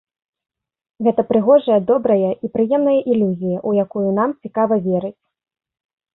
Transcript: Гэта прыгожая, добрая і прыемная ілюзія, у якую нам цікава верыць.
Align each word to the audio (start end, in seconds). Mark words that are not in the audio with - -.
Гэта 1.07 1.21
прыгожая, 1.31 1.77
добрая 1.91 2.31
і 2.47 2.51
прыемная 2.57 2.97
ілюзія, 3.11 3.57
у 3.71 3.75
якую 3.85 4.09
нам 4.23 4.29
цікава 4.43 4.81
верыць. 4.89 5.17